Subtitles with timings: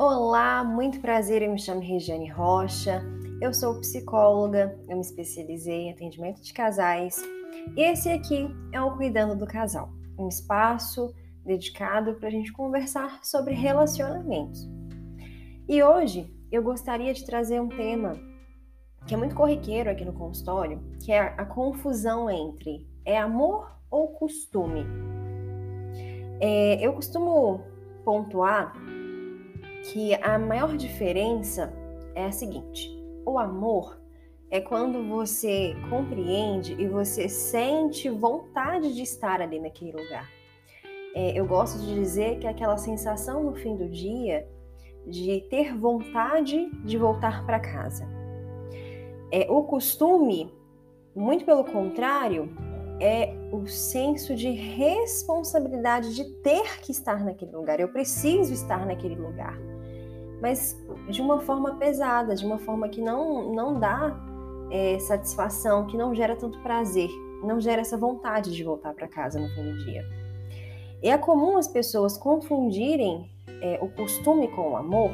[0.00, 3.02] Olá, muito prazer, eu me chamo Regiane Rocha,
[3.42, 7.20] eu sou psicóloga, eu me especializei em atendimento de casais
[7.76, 11.12] e esse aqui é o Cuidando do Casal, um espaço
[11.44, 14.70] dedicado para a gente conversar sobre relacionamentos.
[15.68, 18.12] E hoje eu gostaria de trazer um tema
[19.04, 24.12] que é muito corriqueiro aqui no consultório, que é a confusão entre é amor ou
[24.12, 24.86] costume.
[26.38, 27.64] É, eu costumo
[28.04, 28.72] pontuar
[29.92, 31.72] que a maior diferença
[32.14, 32.90] é a seguinte:
[33.24, 33.98] o amor
[34.50, 40.28] é quando você compreende e você sente vontade de estar ali naquele lugar.
[41.14, 44.46] É, eu gosto de dizer que é aquela sensação no fim do dia
[45.06, 48.06] de ter vontade de voltar para casa.
[49.30, 50.52] É, o costume,
[51.14, 52.50] muito pelo contrário,
[53.00, 57.80] é o senso de responsabilidade de ter que estar naquele lugar.
[57.80, 59.58] Eu preciso estar naquele lugar
[60.40, 60.76] mas
[61.08, 64.16] de uma forma pesada, de uma forma que não, não dá
[64.70, 67.10] é, satisfação, que não gera tanto prazer,
[67.42, 70.04] não gera essa vontade de voltar para casa no fim do dia.
[71.02, 73.30] E é comum as pessoas confundirem
[73.62, 75.10] é, o costume com o amor,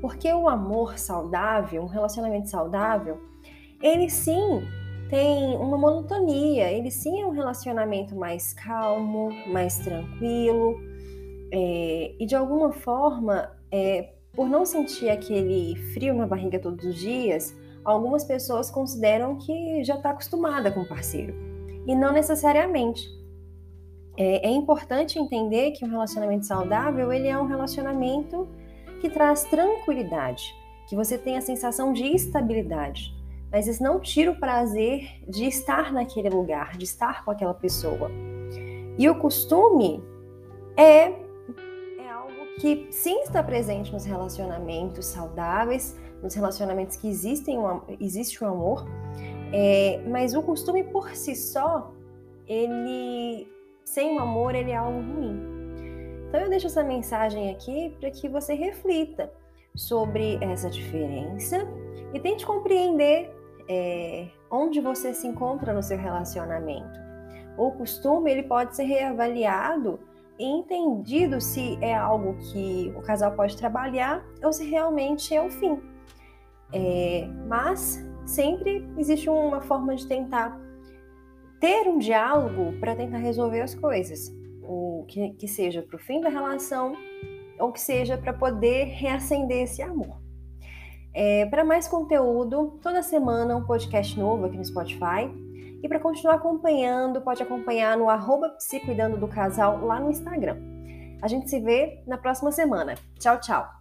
[0.00, 3.20] porque o amor saudável, um relacionamento saudável,
[3.82, 4.62] ele sim
[5.08, 10.80] tem uma monotonia, ele sim é um relacionamento mais calmo, mais tranquilo,
[11.52, 16.96] é, e de alguma forma é, por não sentir aquele frio na barriga todos os
[16.96, 21.34] dias, algumas pessoas consideram que já está acostumada com o parceiro.
[21.86, 23.08] E não necessariamente.
[24.16, 28.46] É, é, importante entender que um relacionamento saudável ele é um relacionamento
[29.00, 30.54] que traz tranquilidade,
[30.88, 33.14] que você tem a sensação de estabilidade.
[33.50, 38.10] Mas isso não tira o prazer de estar naquele lugar, de estar com aquela pessoa.
[38.98, 40.02] E o costume
[40.76, 41.29] é
[42.60, 48.50] que sim está presente nos relacionamentos saudáveis, nos relacionamentos que existem um, existe o um
[48.50, 48.84] amor,
[49.50, 51.90] é, mas o costume por si só,
[52.46, 53.48] ele
[53.82, 55.40] sem o amor, ele é algo ruim.
[56.28, 59.32] Então eu deixo essa mensagem aqui para que você reflita
[59.74, 61.66] sobre essa diferença
[62.12, 63.34] e tente compreender
[63.68, 67.00] é, onde você se encontra no seu relacionamento.
[67.56, 69.98] O costume ele pode ser reavaliado
[70.44, 75.78] entendido se é algo que o casal pode trabalhar ou se realmente é o fim.
[76.72, 80.58] É, mas sempre existe uma forma de tentar
[81.60, 86.20] ter um diálogo para tentar resolver as coisas, o que, que seja para o fim
[86.20, 86.94] da relação
[87.58, 90.18] ou que seja para poder reacender esse amor.
[91.12, 95.28] É, para mais conteúdo, toda semana um podcast novo aqui no Spotify.
[95.82, 98.54] E para continuar acompanhando, pode acompanhar no arroba
[99.16, 100.58] do Casal lá no Instagram.
[101.22, 102.94] A gente se vê na próxima semana.
[103.18, 103.79] Tchau, tchau!